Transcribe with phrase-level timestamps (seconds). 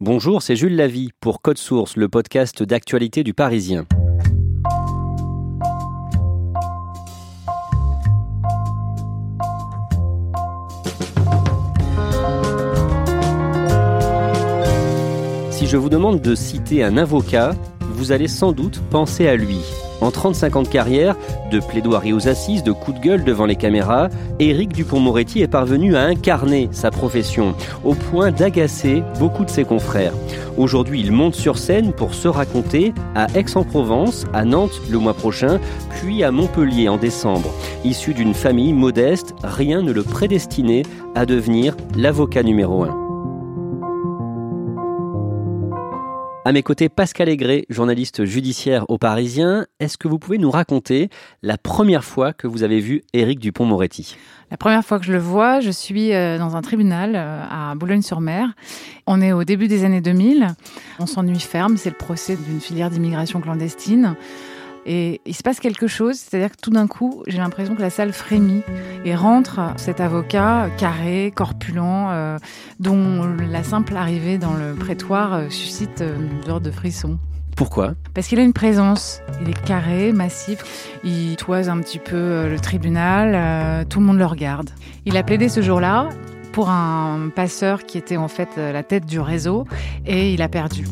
[0.00, 3.84] Bonjour, c'est Jules Lavie pour Code Source, le podcast d'actualité du Parisien.
[15.50, 19.64] Si je vous demande de citer un avocat, vous allez sans doute penser à lui.
[20.00, 21.16] En 35 ans de carrière,
[21.50, 24.08] de plaidoirie aux assises, de coups de gueule devant les caméras,
[24.38, 27.54] Éric Dupont-Moretti est parvenu à incarner sa profession,
[27.84, 30.12] au point d'agacer beaucoup de ses confrères.
[30.56, 35.58] Aujourd'hui, il monte sur scène pour se raconter à Aix-en-Provence, à Nantes le mois prochain,
[36.00, 37.50] puis à Montpellier en décembre.
[37.84, 40.82] Issu d'une famille modeste, rien ne le prédestinait
[41.14, 43.07] à devenir l'avocat numéro un.
[46.48, 49.66] À mes côtés, Pascal Aigret, journaliste judiciaire au Parisien.
[49.80, 51.10] Est-ce que vous pouvez nous raconter
[51.42, 54.16] la première fois que vous avez vu Éric Dupont-Moretti?
[54.50, 57.74] La première fois que je le vois, je suis euh, dans un tribunal euh, à
[57.74, 58.54] Boulogne-sur-Mer.
[59.06, 60.46] On est au début des années 2000.
[60.98, 64.16] On s'ennuie ferme, c'est le procès d'une filière d'immigration clandestine.
[64.90, 67.90] Et il se passe quelque chose, c'est-à-dire que tout d'un coup, j'ai l'impression que la
[67.90, 68.62] salle frémit
[69.04, 72.38] et rentre cet avocat carré, corpulent, euh,
[72.80, 77.18] dont la simple arrivée dans le prétoire euh, suscite euh, une sorte de frisson.
[77.54, 77.92] Pourquoi?
[78.14, 79.20] Parce qu'il a une présence.
[79.42, 80.96] Il est carré, massif.
[81.04, 83.84] Il toise un petit peu le tribunal.
[83.88, 84.70] tout le monde le regarde.
[85.04, 86.08] Il a plaidé ce jour-là
[86.52, 89.66] pour un passeur qui était en fait la tête du réseau
[90.06, 90.84] et il a perdu.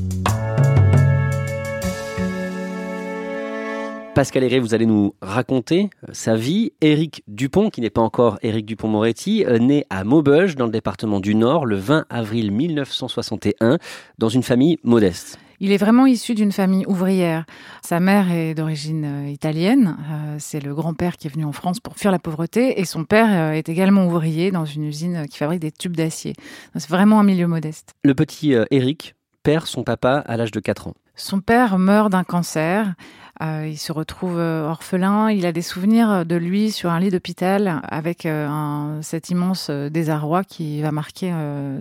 [4.17, 6.73] Pascal Héré, vous allez nous raconter euh, sa vie.
[6.81, 11.21] Éric Dupont, qui n'est pas encore Éric Dupont-Moretti, euh, né à Maubeuge, dans le département
[11.21, 13.77] du Nord, le 20 avril 1961,
[14.17, 15.39] dans une famille modeste.
[15.61, 17.45] Il est vraiment issu d'une famille ouvrière.
[17.83, 19.99] Sa mère est d'origine euh, italienne.
[20.39, 22.81] c'est le grand-père qui est venu en France pour fuir la pauvreté.
[22.81, 26.33] Et son père est également ouvrier dans une usine qui fabrique des tubes d'acier.
[26.75, 27.93] C'est vraiment un milieu modeste.
[28.03, 30.95] Le petit Éric perd son papa à l'âge de 4 ans.
[31.17, 32.95] Son père meurt d'un cancer.
[33.43, 35.31] Euh, il se retrouve euh, orphelin.
[35.31, 40.45] Il a des souvenirs de lui sur un lit d'hôpital avec euh, cet immense désarroi
[40.45, 41.33] qui va marquer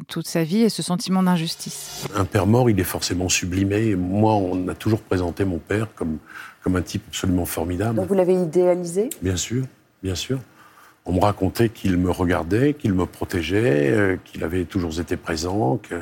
[0.08, 2.08] toute sa vie et ce sentiment d'injustice.
[2.16, 3.96] Un père mort, il est forcément sublimé.
[3.96, 6.18] Moi, on a toujours présenté mon père comme,
[6.64, 7.96] comme un type absolument formidable.
[7.96, 9.10] Donc vous l'avez idéalisé?
[9.22, 9.66] Bien sûr,
[10.02, 10.40] bien sûr.
[11.06, 15.96] On me racontait qu'il me regardait, qu'il me protégeait, qu'il avait toujours été présent, que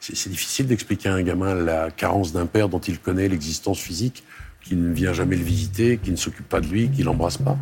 [0.00, 4.24] c'est difficile d'expliquer à un gamin la carence d'un père dont il connaît l'existence physique,
[4.62, 7.56] qui ne vient jamais le visiter, qui ne s'occupe pas de lui, qui l'embrasse pas.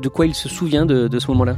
[0.00, 1.56] De quoi il se souvient de, ce moment-là?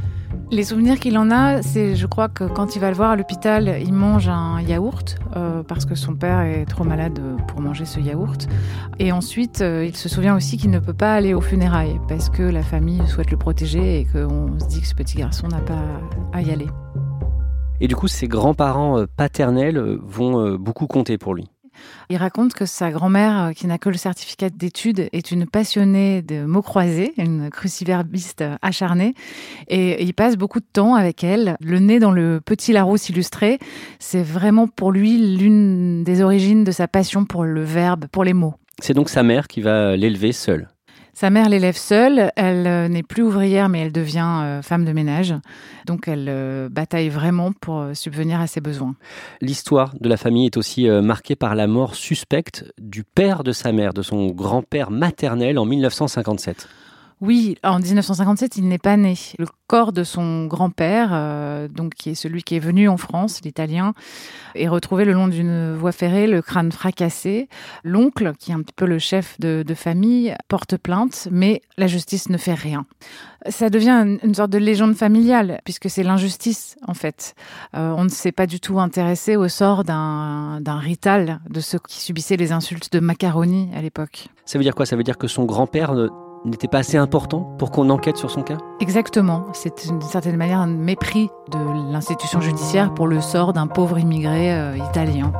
[0.51, 3.15] Les souvenirs qu'il en a, c'est, je crois que quand il va le voir à
[3.17, 7.83] l'hôpital, il mange un yaourt euh, parce que son père est trop malade pour manger
[7.83, 8.47] ce yaourt.
[8.99, 12.29] Et ensuite, euh, il se souvient aussi qu'il ne peut pas aller aux funérailles parce
[12.29, 15.59] que la famille souhaite le protéger et qu'on se dit que ce petit garçon n'a
[15.59, 15.83] pas
[16.31, 16.67] à y aller.
[17.79, 21.45] Et du coup, ses grands-parents euh, paternels euh, vont euh, beaucoup compter pour lui.
[22.09, 26.43] Il raconte que sa grand-mère, qui n'a que le certificat d'études, est une passionnée de
[26.43, 29.13] mots croisés, une cruciverbiste acharnée,
[29.67, 31.55] et il passe beaucoup de temps avec elle.
[31.61, 33.59] Le nez dans le petit Larousse illustré,
[33.99, 38.33] c'est vraiment pour lui l'une des origines de sa passion pour le verbe, pour les
[38.33, 38.55] mots.
[38.81, 40.69] C'est donc sa mère qui va l'élever seule.
[41.19, 44.91] Sa mère l'élève seule, elle euh, n'est plus ouvrière mais elle devient euh, femme de
[44.91, 45.33] ménage.
[45.87, 48.93] Donc elle euh, bataille vraiment pour subvenir à ses besoins.
[49.41, 53.71] L'histoire de la famille est aussi marquée par la mort suspecte du père de sa
[53.71, 56.67] mère, de son grand-père maternel en 1957.
[57.19, 59.15] Oui, en 1957, il n'est pas né.
[59.39, 63.41] Le corps de son grand-père, euh, donc qui est celui qui est venu en France,
[63.43, 63.93] l'italien,
[64.53, 67.49] est retrouvé le long d'une voie ferrée, le crâne fracassé.
[67.83, 72.29] L'oncle, qui est un petit peu le chef de, famille, porte plainte, mais la justice
[72.29, 72.85] ne fait rien.
[73.49, 77.33] Ça devient une, sorte de légende familiale, puisque c'est l'injustice, en fait.
[77.75, 81.99] Euh, on ne s'est pas du tout intéressé au sort d'un rital, de ceux qui
[81.99, 84.27] subissaient les insultes de macaroni à l'époque.
[84.45, 84.85] Ça veut dire quoi?
[84.85, 85.95] Ça veut dire que son grand-père
[86.47, 88.57] n'était pas assez important pour qu'on enquête sur son cas?
[88.79, 89.45] Exactement.
[89.53, 94.53] C'est d'une certaine manière un mépris de l'institution judiciaire pour le sort d'un pauvre immigré
[94.53, 95.31] euh, italien.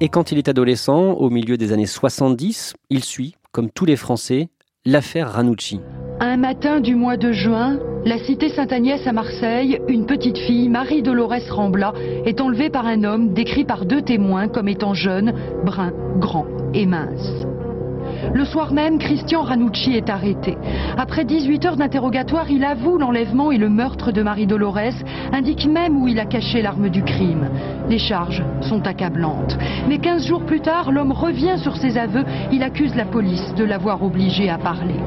[0.00, 3.96] Et quand il est adolescent, au milieu des années 70, il suit, comme tous les
[3.96, 4.48] Français,
[4.86, 5.80] l'affaire Ranucci.
[6.20, 11.50] Un matin du mois de juin, la cité Sainte-Agnès à Marseille, une petite fille, Marie-Dolores
[11.50, 11.92] Rambla,
[12.24, 15.34] est enlevée par un homme décrit par deux témoins comme étant jeune,
[15.64, 17.46] brun, grand et mince.
[18.34, 20.56] Le soir même, Christian Ranucci est arrêté.
[20.96, 24.78] Après 18 heures d'interrogatoire, il avoue l'enlèvement et le meurtre de Marie Dolores,
[25.32, 27.48] indique même où il a caché l'arme du crime.
[27.88, 29.56] Les charges sont accablantes.
[29.88, 32.24] Mais 15 jours plus tard, l'homme revient sur ses aveux.
[32.52, 35.00] Il accuse la police de l'avoir obligé à parler.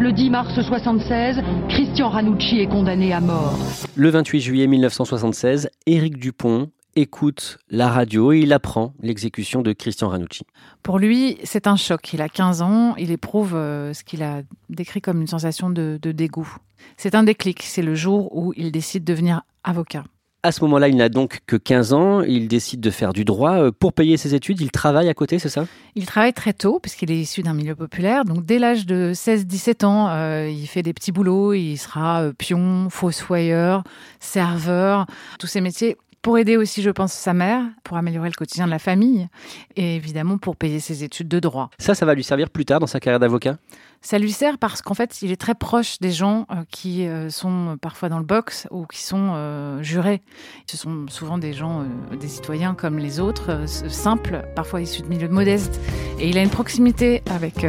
[0.00, 3.58] Le 10 mars 1976, Christian Ranucci est condamné à mort.
[3.96, 10.08] Le 28 juillet 1976, Éric Dupont écoute la radio et il apprend l'exécution de Christian
[10.08, 10.44] Ranucci.
[10.82, 12.12] Pour lui, c'est un choc.
[12.12, 15.98] Il a 15 ans, il éprouve euh, ce qu'il a décrit comme une sensation de,
[16.00, 16.56] de dégoût.
[16.96, 20.04] C'est un déclic, c'est le jour où il décide de devenir avocat.
[20.42, 23.52] À ce moment-là, il n'a donc que 15 ans, il décide de faire du droit.
[23.52, 25.64] Euh, pour payer ses études, il travaille à côté, c'est ça?
[25.94, 28.26] Il travaille très tôt, puisqu'il est issu d'un milieu populaire.
[28.26, 32.90] Donc dès l'âge de 16-17 ans, euh, il fait des petits boulots, il sera pion,
[32.90, 33.84] fossoyeur,
[34.20, 35.06] serveur,
[35.38, 38.70] tous ces métiers pour aider aussi, je pense, sa mère, pour améliorer le quotidien de
[38.70, 39.28] la famille
[39.76, 41.68] et évidemment pour payer ses études de droit.
[41.78, 43.58] Ça, ça va lui servir plus tard dans sa carrière d'avocat?
[44.00, 47.28] Ça lui sert parce qu'en fait, il est très proche des gens euh, qui euh,
[47.28, 50.22] sont parfois dans le box ou qui sont euh, jurés.
[50.66, 51.84] Ce sont souvent des gens,
[52.18, 55.78] des citoyens comme les autres, simples, parfois issus de milieux modestes.
[56.18, 57.66] Et il a une proximité avec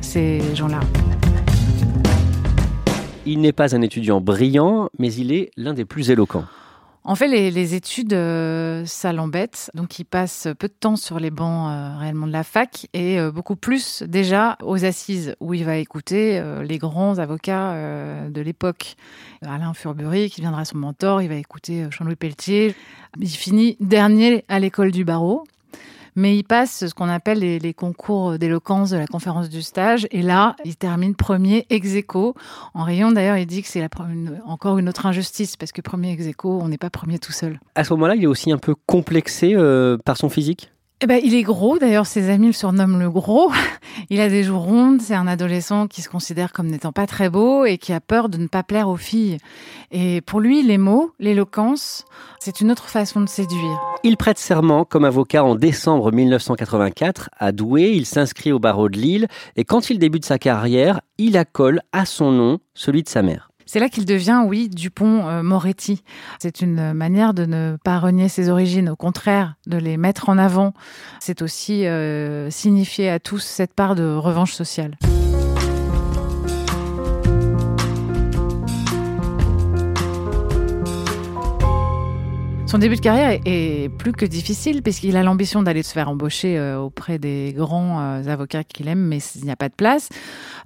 [0.00, 0.80] ces gens-là.
[3.26, 6.46] Il n'est pas un étudiant brillant, mais il est l'un des plus éloquents.
[7.04, 9.72] En fait, les, études, euh, ça l'embête.
[9.74, 13.18] Donc, il passe peu de temps sur les bancs euh, réellement de la fac et
[13.18, 17.74] euh, beaucoup plus déjà aux assises où il va écouter les grands avocats
[18.28, 18.94] de l'époque.
[19.42, 22.74] Alain Furbury, qui viendra son mentor, il va écouter Jean-Louis Pelletier.
[23.20, 25.44] Il finit dernier à l'école du barreau
[26.14, 30.06] mais il passe ce qu'on appelle les, concours d'éloquence de la conférence du stage.
[30.10, 32.34] Et là, il termine premier ex aequo.
[32.74, 33.86] En rayon, d'ailleurs, il dit que c'est
[34.44, 37.60] encore une autre injustice, parce que premier ex aequo, on n'est pas premier tout seul.
[37.74, 40.70] À ce moment-là, il est aussi un peu complexé euh, par son physique?
[41.04, 43.50] Eh ben, il est gros, d'ailleurs ses amis le surnomment le gros.
[44.08, 47.28] Il a des joues rondes, c'est un adolescent qui se considère comme n'étant pas très
[47.28, 49.38] beau et qui a peur de ne pas plaire aux filles.
[49.90, 52.04] Et pour lui, les mots, l'éloquence,
[52.38, 53.80] c'est une autre façon de séduire.
[54.04, 58.96] Il prête serment comme avocat en décembre 1984 à Douai, il s'inscrit au barreau de
[58.96, 59.26] Lille
[59.56, 63.51] et quand il débute sa carrière, il accole à son nom celui de sa mère.
[63.72, 66.02] C'est là qu'il devient, oui, Dupont-Moretti.
[66.04, 70.28] Euh, c'est une manière de ne pas renier ses origines, au contraire, de les mettre
[70.28, 70.74] en avant.
[71.20, 74.98] C'est aussi euh, signifier à tous cette part de revanche sociale.
[82.66, 86.58] Son début de carrière est plus que difficile puisqu'il a l'ambition d'aller se faire embaucher
[86.58, 90.08] euh, auprès des grands avocats qu'il aime, mais il n'y a pas de place.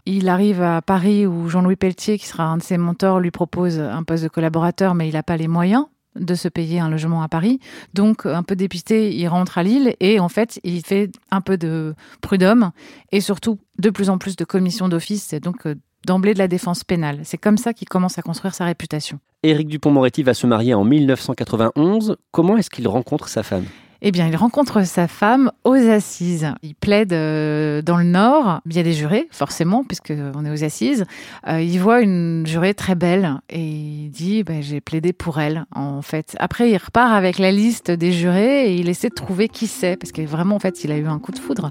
[0.06, 3.81] Il arrive à Paris où Jean-Louis Pelletier, qui sera un de ses mentors, lui propose
[3.81, 7.23] un poste de collaborateur, mais il n'a pas les moyens de se payer un logement
[7.23, 7.58] à Paris.
[7.93, 11.58] Donc, un peu dépité, il rentre à Lille et en fait, il fait un peu
[11.58, 12.70] de prud'homme
[13.11, 15.75] et surtout de plus en plus de commissions d'office, donc euh,
[16.06, 17.20] d'emblée de la défense pénale.
[17.25, 19.19] C'est comme ça qu'il commence à construire sa réputation.
[19.43, 22.17] Éric Dupont-Moretti va se marier en 1991.
[22.31, 23.64] Comment est-ce qu'il rencontre sa femme?
[24.02, 26.52] Eh bien, il rencontre sa femme aux assises.
[26.62, 28.60] Il plaide euh, dans le Nord.
[28.66, 31.04] Il y a des jurés, forcément, puisqu'on est aux assises.
[31.48, 35.64] Euh, il voit une jurée très belle et il dit ben, J'ai plaidé pour elle,
[35.75, 36.37] en fait.
[36.38, 39.96] Après, il repart avec la liste des jurés et il essaie de trouver qui c'est,
[39.96, 41.70] parce que vraiment, en fait, il a eu un coup de foudre.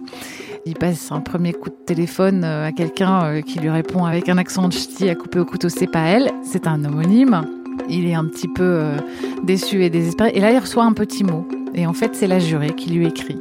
[0.66, 4.38] Il passe un premier coup de téléphone euh, à quelqu'un qui lui répond avec un
[4.38, 7.65] accent de ch'ti à couper au couteau C'est pas elle, c'est un homonyme.
[7.90, 8.92] Il est un petit peu
[9.44, 10.32] déçu et désespéré.
[10.34, 13.06] Et là, il reçoit un petit mot et en fait, c'est la jurée qui lui
[13.06, 13.38] écrit.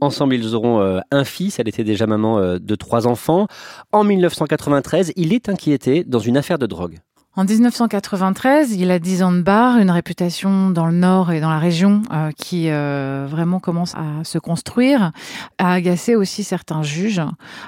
[0.00, 1.58] Ensemble, ils auront euh, un fils.
[1.58, 3.46] Elle était déjà maman euh, de trois enfants.
[3.92, 6.98] En 1993, il est inquiété dans une affaire de drogue.
[7.36, 11.48] En 1993, il a 10 ans de bar, une réputation dans le Nord et dans
[11.48, 15.12] la région euh, qui vraiment commence à se construire,
[15.58, 17.22] à agacer aussi certains juges.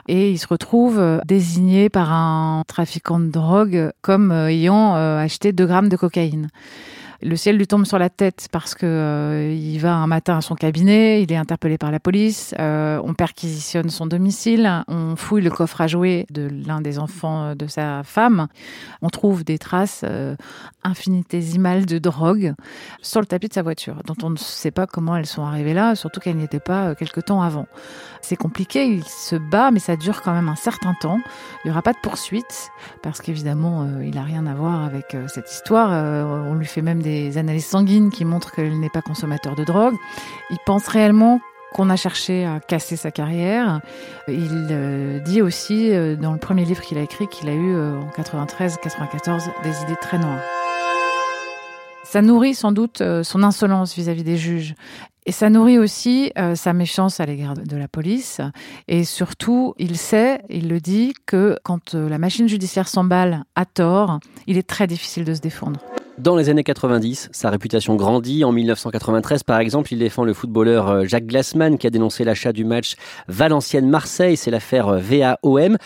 [0.09, 5.89] Et il se retrouve désigné par un trafiquant de drogue comme ayant acheté 2 grammes
[5.89, 6.49] de cocaïne
[7.23, 10.41] le ciel lui tombe sur la tête parce que euh, il va un matin à
[10.41, 15.43] son cabinet, il est interpellé par la police, euh, on perquisitionne son domicile, on fouille
[15.43, 18.49] le coffre à jouets de l'un des enfants de sa femme,
[19.03, 20.35] on trouve des traces euh,
[20.83, 22.55] infinitésimales de drogue
[23.03, 25.75] sur le tapis de sa voiture, dont on ne sait pas comment elles sont arrivées
[25.75, 27.67] là, surtout qu'elles n'y étaient pas quelque temps avant.
[28.21, 31.19] C'est compliqué, il se bat, mais ça dure quand même un certain temps.
[31.65, 32.71] Il n'y aura pas de poursuite
[33.03, 35.91] parce qu'évidemment, il n'a rien à voir avec cette histoire.
[35.91, 39.65] on lui fait même des des analyses sanguines qui montrent qu'il n'est pas consommateur de
[39.65, 39.95] drogue.
[40.51, 41.41] Il pense réellement
[41.73, 43.81] qu'on a cherché à casser sa carrière.
[44.29, 47.75] Il euh, dit aussi euh, dans le premier livre qu'il a écrit qu'il a eu
[47.75, 50.43] euh, en 93-94 des idées très noires.
[52.05, 54.75] Ça nourrit sans doute son insolence vis-à-vis des juges.
[55.25, 58.43] Et ça nourrit aussi sa méfiance à l'égard de la police.
[58.87, 64.19] Et surtout, il sait, il le dit, que quand la machine judiciaire s'emballe à tort,
[64.47, 65.81] il est très difficile de se défendre.
[66.19, 68.45] Dans les années 90, sa réputation grandit.
[68.45, 72.53] En 1993, par exemple, il défend le footballeur euh, Jacques Glassman qui a dénoncé l'achat
[72.53, 72.97] du match
[73.29, 74.37] Valenciennes-Marseille.
[74.37, 75.79] C'est l'affaire euh, VAOM.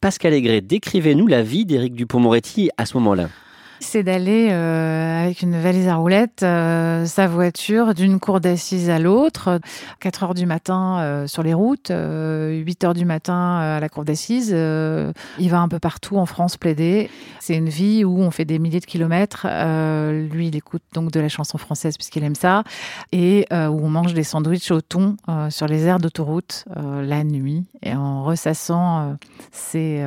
[0.00, 3.28] Pascal Aigret, décrivez-nous la vie d'Éric Dupont-Moretti à ce moment-là.
[3.82, 8.98] C'est d'aller euh, avec une valise à roulettes, euh, sa voiture d'une cour d'assises à
[8.98, 9.60] l'autre,
[10.00, 14.04] 4 heures du matin euh, sur les routes, 8 heures du matin à la cour
[14.04, 14.50] d'assises.
[14.50, 17.10] il va un peu partout en France plaider.
[17.40, 19.46] C'est une vie où on fait des milliers de kilomètres.
[20.30, 22.64] lui, il écoute donc de la chanson française puisqu'il aime ça,
[23.10, 25.16] et où on mange des sandwichs au thon
[25.50, 29.16] sur les aires d'autoroute la nuit et en ressassant
[29.50, 30.04] ses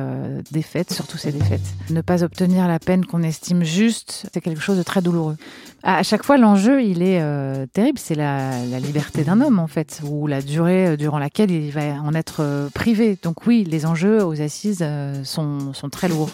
[0.50, 1.74] défaites, surtout ses défaites.
[1.90, 5.36] Ne pas obtenir la peine qu'on estime juste, c'est quelque chose de très douloureux.
[5.82, 10.00] À chaque fois, l'enjeu, il est euh, terrible, c'est la, liberté d'un homme, en fait,
[10.04, 13.16] ou la durée euh, durant laquelle il va en être euh, privé.
[13.22, 14.84] Donc oui, les enjeux aux assises
[15.22, 16.30] sont, sont très lourds.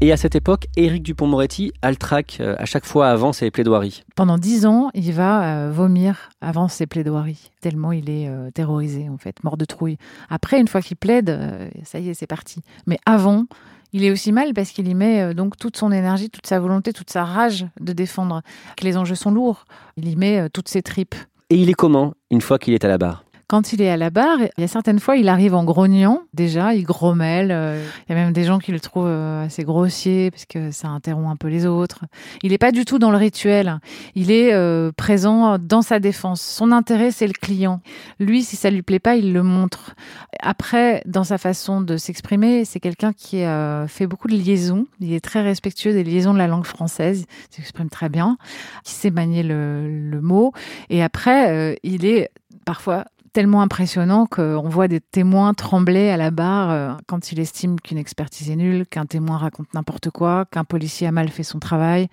[0.00, 4.04] Et à cette époque, Éric Dupont-Moretti a le trac à chaque fois avant ses plaidoiries.
[4.14, 9.42] Pendant dix ans, il va vomir avant ses plaidoiries, tellement il est terrorisé, en fait,
[9.44, 9.96] mort de trouille.
[10.28, 11.38] Après, une fois qu'il plaide,
[11.84, 12.60] ça y est, c'est parti.
[12.86, 13.46] Mais avant,
[13.94, 16.58] il est aussi mal parce qu'il y met euh, donc toute son énergie, toute sa
[16.58, 18.42] volonté, toute sa rage de défendre.
[18.76, 19.64] Que les enjeux sont lourds.
[19.96, 21.14] Il y met euh, toutes ses tripes.
[21.48, 23.23] Et il est comment une fois qu'il est à la barre?
[23.46, 26.22] Quand il est à la barre, il y a certaines fois, il arrive en grognant.
[26.32, 27.50] Déjà, il grommelle.
[27.50, 30.70] Euh, il y a même des gens qui le trouvent euh, assez grossier parce que
[30.70, 32.04] ça interrompt un peu les autres.
[32.42, 33.80] Il n'est pas du tout dans le rituel.
[34.14, 36.40] Il est euh, présent dans sa défense.
[36.40, 37.80] Son intérêt, c'est le client.
[38.18, 39.94] Lui, si ça lui plaît pas, il le montre.
[40.40, 43.44] Après, dans sa façon de s'exprimer, c'est quelqu'un qui
[43.88, 44.86] fait beaucoup de liaisons.
[45.00, 47.24] Il est très respectueux des liaisons de la langue française.
[47.52, 48.36] Il s'exprime très bien.
[48.84, 50.52] Qui sait manier le mot.
[50.90, 52.30] Et après, il est
[52.64, 57.80] parfois tellement impressionnant qu'on voit des témoins trembler à la barre euh, quand il estime
[57.80, 61.58] qu'une expertise est nulle, qu'un témoin raconte n'importe quoi, qu'un policier a mal fait son
[61.58, 62.06] travail.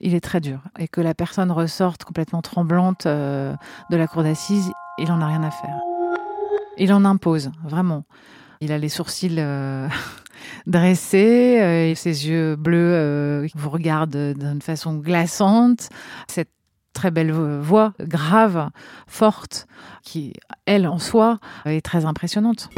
[0.00, 0.60] Il est très dur.
[0.78, 3.54] Et que la personne ressorte complètement tremblante euh,
[3.90, 5.80] de la cour d'assises, il en a rien à faire.
[6.76, 8.04] Il en impose, vraiment.
[8.60, 9.88] Il a les sourcils euh,
[10.66, 15.88] dressés, et ses yeux bleus vous regardent d'une façon glaçante.
[16.28, 16.50] Cette
[16.96, 18.70] très belle voix, grave,
[19.06, 19.66] forte,
[20.02, 20.32] qui,
[20.66, 22.68] elle, en soi, est très impressionnante.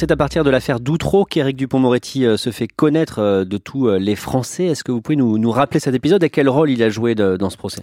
[0.00, 3.88] C'est à partir de l'affaire Doutreau qu'Éric Dupont-Moretti euh, se fait connaître euh, de tous
[3.88, 4.64] euh, les Français.
[4.64, 7.50] Est-ce que vous pouvez nous, rappeler cet épisode et quel rôle il a joué dans
[7.50, 7.82] ce procès?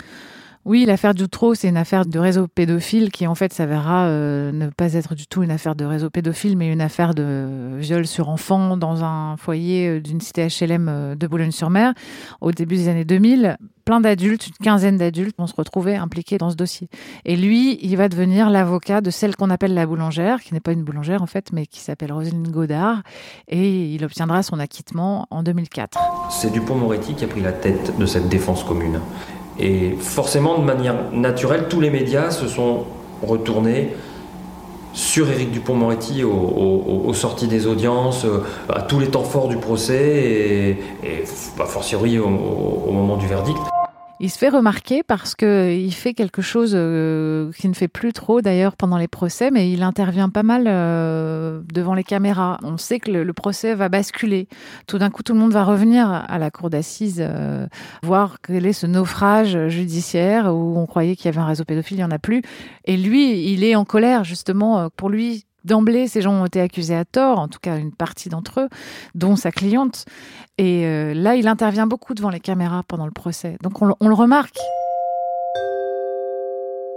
[0.67, 4.67] Oui, l'affaire Doutreau, c'est une affaire de réseau pédophile qui en fait s'avérera euh, ne
[4.67, 8.27] pas être du tout une affaire de réseau pédophile, mais une affaire de viol sur
[8.27, 11.93] enfant dans un foyer euh, d'une cité HLM euh, de Boulogne-sur-Mer
[12.41, 13.55] au début des années 2000.
[13.85, 16.89] Plein d'adultes, une quinzaine d'adultes vont se retrouver impliqués dans ce dossier.
[17.23, 20.73] Et lui, il va devenir l'avocat de celle qu'on appelle la boulangère, qui n'est pas
[20.73, 23.03] une boulangère en fait, mais qui s'appelle Roselyne Godard,
[23.47, 25.97] et il obtiendra son acquittement en 2004.
[26.29, 28.99] C'est Dupont-Moretti qui a pris la tête de cette défense commune.
[29.59, 32.85] Et forcément, de manière naturelle, tous les médias se sont
[33.23, 33.93] retournés
[34.93, 39.95] sur Éric Dupont-Moretti aux, sorties des audiences, euh, à tous les temps forts du procès
[39.95, 40.69] et,
[41.03, 41.23] et
[41.57, 42.29] bah, fortiori au
[42.91, 43.59] moment du verdict.
[44.19, 48.13] Il se fait remarquer parce que il fait quelque chose euh, qui ne fait plus
[48.13, 52.57] trop d'ailleurs pendant les procès, mais il intervient pas mal euh, devant les caméras.
[52.63, 54.47] On sait que le, procès va basculer.
[54.87, 57.67] Tout d'un coup, tout le monde va revenir à la cour d'assises, euh,
[58.01, 61.97] voir quel est ce naufrage judiciaire où on croyait qu'il y avait un réseau pédophile,
[61.97, 62.41] il n'y en a plus.
[62.85, 64.89] Et lui, il est en colère justement.
[64.89, 68.29] Pour lui, D'emblée, ces gens ont été accusés à tort, en tout cas une partie
[68.29, 68.69] d'entre eux,
[69.15, 70.05] dont sa cliente.
[70.57, 73.57] Et euh, là, il intervient beaucoup devant les caméras pendant le procès.
[73.61, 74.57] Donc on, le remarque.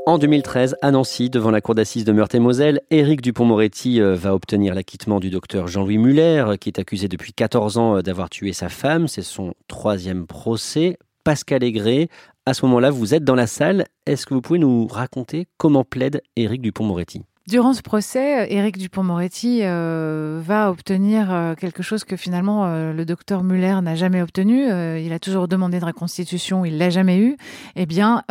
[0.06, 4.74] En 2013, à Nancy, devant la cour d'assises de Meurthe-et-Moselle, Éric Dupont-Moretti euh, va obtenir
[4.74, 8.68] l'acquittement du docteur Jean-Louis Muller, qui est accusé depuis 14 ans euh, d'avoir tué sa
[8.68, 9.08] femme.
[9.08, 10.96] C'est son troisième procès.
[11.22, 12.08] Pascal Aigret,
[12.46, 13.84] à ce moment-là, vous êtes dans la salle.
[14.06, 17.22] Est-ce que vous pouvez nous raconter comment plaide Éric Dupont-Moretti?
[17.48, 23.04] Durant ce procès, Éric Dupont-Moretti euh, va obtenir euh, quelque chose que finalement euh, le
[23.04, 24.66] docteur Muller n'a jamais obtenu.
[25.00, 27.36] il a toujours demandé de reconstitution, il l'a jamais eu.
[27.76, 28.22] Eh bien,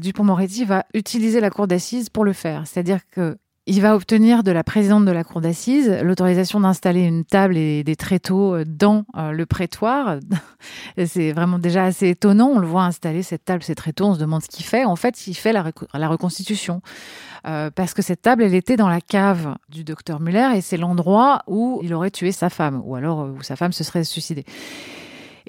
[0.00, 2.66] Dupont-Moretti va utiliser la cour d'assises pour le faire.
[2.66, 7.24] C'est-à-dire que il va obtenir de la présidente de la cour d'assises l'autorisation d'installer une
[7.24, 10.18] table et des tréteaux dans le prétoire.
[11.06, 12.48] C'est vraiment déjà assez étonnant.
[12.54, 14.06] On le voit installer cette table, ces tréteaux.
[14.06, 14.84] On se demande ce qu'il fait.
[14.84, 16.80] En fait, il fait la, la reconstitution.
[17.46, 20.76] Euh, parce que cette table, elle était dans la cave du docteur Muller et c'est
[20.76, 24.02] l'endroit où il aurait tué sa femme, ou alors euh, où sa femme se serait
[24.02, 24.44] suicidée.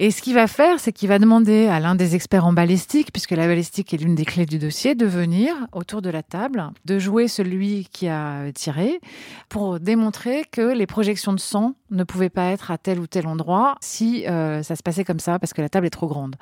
[0.00, 3.10] Et ce qu'il va faire, c'est qu'il va demander à l'un des experts en balistique,
[3.12, 6.70] puisque la balistique est l'une des clés du dossier, de venir autour de la table,
[6.84, 9.00] de jouer celui qui a tiré,
[9.48, 13.26] pour démontrer que les projections de sang ne pouvait pas être à tel ou tel
[13.26, 16.36] endroit si euh, ça se passait comme ça, parce que la table est trop grande.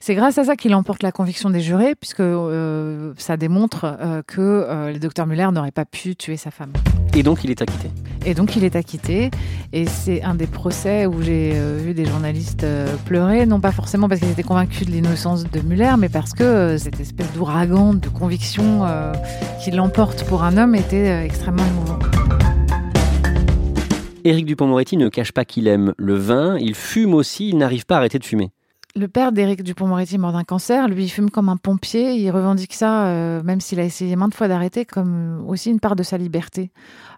[0.00, 4.22] C'est grâce à ça qu'il emporte la conviction des jurés, puisque euh, ça démontre euh,
[4.26, 6.72] que le docteur Muller n'aurait pas pu tuer sa femme.
[7.14, 7.90] Et donc il est acquitté.
[8.24, 9.30] Et donc il est acquitté.
[9.72, 12.66] Et c'est un des procès où j'ai vu des journalistes
[13.04, 16.76] pleurer, non pas forcément parce qu'ils étaient convaincus de l'innocence de Muller, mais parce que
[16.78, 18.86] cette espèce d'ouragan de conviction
[19.62, 22.35] qui l'emporte pour un homme était extrêmement émouvant.
[24.26, 27.94] Éric Dupont-Moretti ne cache pas qu'il aime le vin, il fume aussi, il n'arrive pas
[27.94, 28.50] à arrêter de fumer.
[28.96, 32.14] Le père d'Éric Dupont-Moretti mort d'un cancer, lui, il fume comme un pompier.
[32.14, 35.94] Il revendique ça, euh, même s'il a essayé maintes fois d'arrêter, comme aussi une part
[35.96, 36.72] de sa liberté.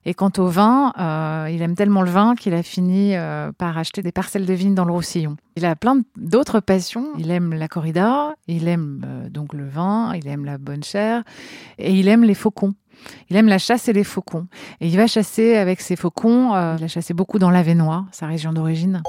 [0.04, 3.78] Et quant au vin, euh, il aime tellement le vin qu'il a fini euh, par
[3.78, 5.36] acheter des parcelles de vignes dans le Roussillon.
[5.56, 7.06] Il a plein d'autres passions.
[7.16, 11.22] Il aime la corrida, il aime donc le vin, il aime la bonne chair,
[11.78, 12.74] et il aime les faucons.
[13.30, 14.46] Il aime la chasse et les faucons.
[14.80, 16.54] Et il va chasser avec ses faucons.
[16.54, 19.02] Euh, il a chassé beaucoup dans l'Avenois, sa région d'origine.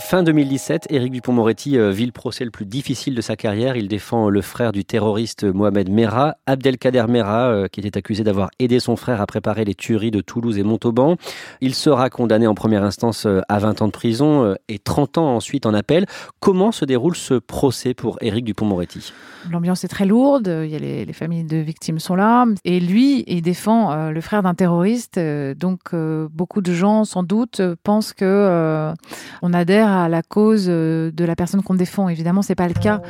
[0.00, 3.76] Fin 2017, Éric Dupont-Moretti euh, vit le procès le plus difficile de sa carrière.
[3.76, 8.48] Il défend le frère du terroriste Mohamed Merah, Abdelkader Merah, euh, qui était accusé d'avoir
[8.60, 11.16] aidé son frère à préparer les tueries de Toulouse et Montauban.
[11.60, 15.34] Il sera condamné en première instance euh, à 20 ans de prison et 30 ans
[15.34, 16.06] ensuite en appel.
[16.38, 19.12] Comment se déroule ce procès pour Éric Dupont-Moretti
[19.50, 24.20] L'ambiance est très lourde, les, familles de victimes sont là, et lui, il défend le
[24.20, 25.18] frère d'un terroriste.
[25.56, 28.92] donc beaucoup de gens, sans doute, pensent que
[29.42, 32.08] on adhère à la cause euh, de la personne qu'on défend.
[32.08, 33.02] Évidemment, c'est pas le cas.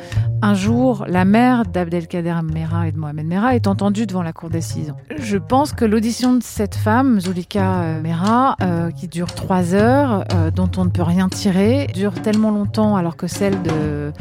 [0.43, 4.51] Un jour, la mère d'Abdelkader Mera et de Mohamed Mera est entendue devant la cour
[4.51, 4.95] d'assises.
[5.19, 10.25] Je pense que l'audition de cette femme, Zulika euh, Mera, euh, qui dure trois heures,
[10.55, 14.13] dont on ne peut rien tirer, dure tellement longtemps alors que celle de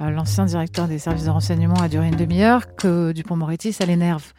[0.00, 4.32] l'ancien directeur des services de renseignement a duré une demi-heure que Dupont-Moretti, ça l'énerve.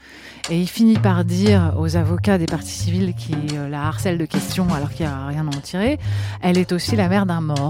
[0.50, 3.36] Et il finit par dire aux avocats des parties civiles qui
[3.69, 6.00] la harcèlent de questions alors qu'il n'y a rien à en tirer,
[6.41, 7.67] elle est aussi la mère d'un mort.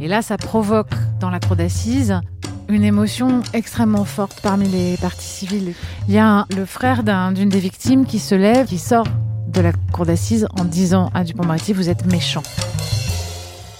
[0.00, 2.20] Et là, ça provoque dans la cour d'assises
[2.68, 5.74] une émotion extrêmement forte parmi les parties civiles.
[6.08, 9.06] Il y a le frère d'une des victimes qui se lève, qui sort
[9.48, 12.42] de la cour d'assises en disant à Dupont-Moretti, vous êtes méchant.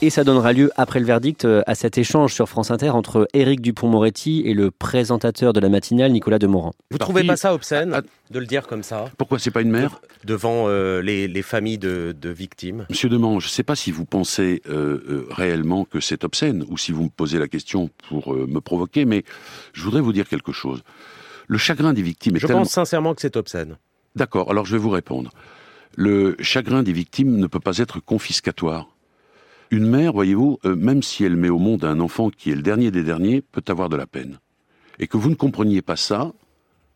[0.03, 3.29] Et ça donnera lieu, après le verdict, euh, à cet échange sur France Inter entre
[3.35, 6.73] Éric Dupont-Moretti et le présentateur de la matinale, Nicolas Demorand.
[6.91, 8.11] Vous trouvez pas ça obscène ah, ah.
[8.31, 12.15] de le dire comme ça Pourquoi c'est pas une mère Devant euh, les, familles de,
[12.25, 12.87] victimes?
[12.89, 16.79] Monsieur Demorand, je ne sais pas si vous pensez euh, réellement que c'est obscène ou
[16.79, 19.25] si vous me posez la question pour me provoquer, mais
[19.75, 20.83] je voudrais vous dire quelque chose.
[21.47, 23.77] Le chagrin des victimes est Je pense sincèrement que c'est obscène.
[24.17, 25.31] D'accord, alors je vais vous répondre.
[25.95, 28.89] Le chagrin des victimes ne peut pas être confiscatoire.
[29.71, 32.63] Une mère, voyez-vous, euh, même si elle met au monde un enfant qui est le
[32.63, 34.41] dernier des derniers, peut avoir de la peine.
[34.99, 36.33] Et que vous ne compreniez pas ça,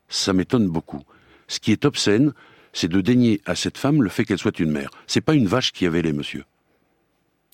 [0.08, 1.02] ça m'étonne beaucoup.
[1.46, 2.32] Ce qui est obscène,
[2.72, 4.90] c'est de dénier à cette femme le fait qu'elle soit une mère.
[5.06, 6.44] C'est pas une vache qui avait les monsieur.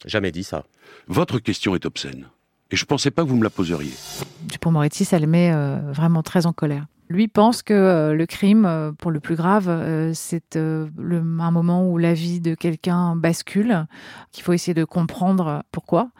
[0.06, 0.64] Jamais dit ça.
[1.06, 2.28] Votre question est obscène.
[2.70, 3.92] Et je pensais pas que vous me la poseriez.
[4.42, 6.87] Dupont-Moretti, ça le met euh, vraiment très en colère.
[7.09, 9.68] Lui pense que euh, le crime, euh, pour le plus grave,
[10.14, 13.87] c'est un moment où la vie de quelqu'un bascule,
[14.30, 16.11] qu'il faut essayer de comprendre pourquoi,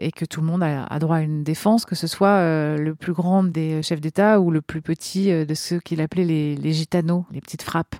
[0.00, 2.40] et que tout le monde a, droit à une défense, que ce soit
[2.76, 6.56] le plus grand des chefs d'État ou le plus petit de ceux qu'il appelait les,
[6.56, 7.94] les gitanos, les petites frappes.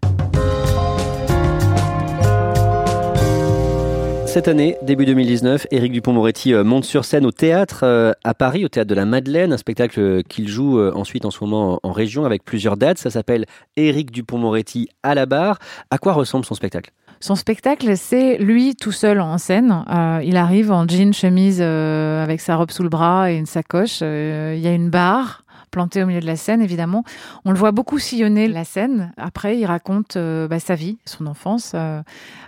[4.31, 8.65] Cette année, début 2019, Éric Dupont-Moretti euh, monte sur scène au théâtre euh, à Paris,
[8.65, 11.91] au théâtre de la Madeleine, un spectacle euh, qu'il joue ensuite en ce moment en
[11.91, 12.99] région avec plusieurs dates.
[12.99, 15.59] Ça s'appelle Éric Dupont-Moretti à la barre.
[15.91, 16.93] À quoi ressemble son spectacle?
[17.19, 19.85] Son spectacle, c'est lui tout seul en scène.
[20.23, 24.01] il arrive en jean, chemise, avec sa robe sous le bras et une sacoche.
[24.01, 27.05] Il y a une barre planté au milieu de la scène, évidemment.
[27.45, 29.13] On le voit beaucoup sillonner la scène.
[29.17, 32.03] Après, il raconte euh, bah, sa vie, son enfance, euh,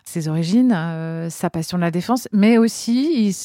[0.04, 3.36] ses origines, euh, sa passion de la défense, mais aussi,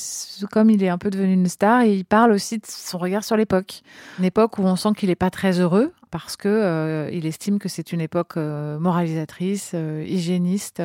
[0.51, 3.37] comme il est un peu devenu une star, il parle aussi de son regard sur
[3.37, 3.81] l'époque.
[4.19, 7.67] Une époque où on sent qu'il n'est pas très heureux parce que il estime que
[7.67, 10.81] c'est une époque moralisatrice, hygiéniste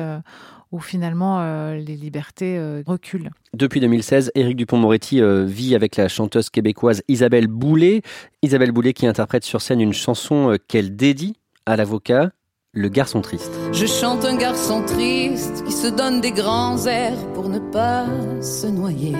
[0.73, 3.29] où finalement euh, les libertés euh, reculent.
[3.53, 8.01] Depuis 2016, Éric Dupont-Moretti euh, vit avec la chanteuse québécoise Isabelle Boulet.
[8.41, 12.31] Isabelle Boulet qui interprète sur scène une chanson qu'elle dédie à l'avocat,
[12.73, 13.53] le garçon triste.
[13.71, 18.07] Je chante un garçon triste qui se donne des grands airs pour ne pas
[18.41, 19.15] se noyer.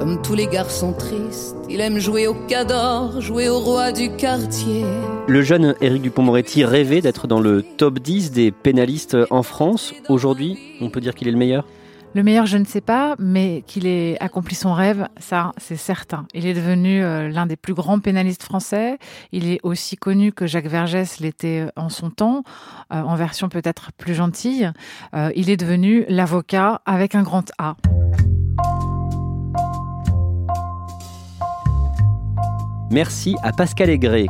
[0.00, 4.82] Comme tous les garçons tristes, il aime jouer au cador, jouer au roi du quartier.
[5.28, 9.92] Le jeune Éric Dupont-Moretti rêvait d'être dans le top 10 des pénalistes en France.
[10.08, 11.66] Aujourd'hui, on peut dire qu'il est le meilleur?
[12.14, 16.24] Le meilleur, je ne sais pas, mais qu'il ait accompli son rêve, ça, c'est certain.
[16.32, 18.96] Il est devenu euh, l'un des plus grands pénalistes français.
[19.32, 22.42] Il est aussi connu que Jacques Vergès l'était euh, en son temps,
[22.90, 24.72] euh, en version peut-être plus gentille.
[25.36, 27.76] il est devenu l'avocat avec un grand A.
[32.90, 34.26] Merci à Pascal Aigret.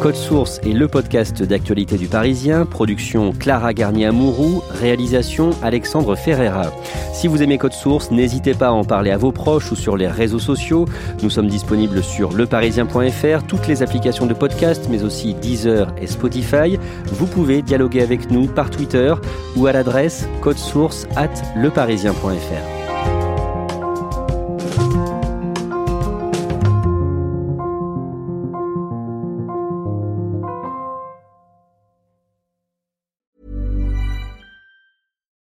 [0.00, 6.72] Code Source est le podcast d'actualité du Parisien, production Clara Garnier-Amouroux, réalisation Alexandre Ferreira.
[7.12, 9.96] Si vous aimez Code Source, n'hésitez pas à en parler à vos proches ou sur
[9.96, 10.86] les réseaux sociaux.
[11.22, 16.78] Nous sommes disponibles sur leparisien.fr, toutes les applications de podcast, mais aussi Deezer et Spotify.
[17.06, 19.12] Vous pouvez dialoguer avec nous par Twitter
[19.56, 22.87] ou à l'adresse codesource at leparisien.fr.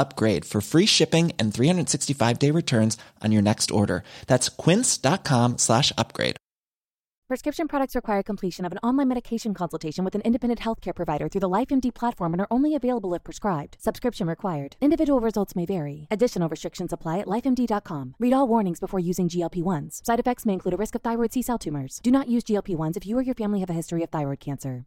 [0.00, 4.02] upgrade for free shipping and 365 day returns on your next order.
[4.26, 6.36] That's quince.com slash upgrade.
[7.30, 11.42] Prescription products require completion of an online medication consultation with an independent healthcare provider through
[11.42, 13.76] the LifeMD platform and are only available if prescribed.
[13.78, 14.74] Subscription required.
[14.80, 16.08] Individual results may vary.
[16.10, 18.16] Additional restrictions apply at lifemd.com.
[18.18, 20.04] Read all warnings before using GLP 1s.
[20.04, 22.00] Side effects may include a risk of thyroid C cell tumors.
[22.02, 24.40] Do not use GLP 1s if you or your family have a history of thyroid
[24.40, 24.86] cancer.